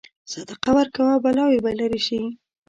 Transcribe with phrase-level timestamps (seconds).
[0.31, 2.21] صدقه ورکوه، بلاوې به لرې شي.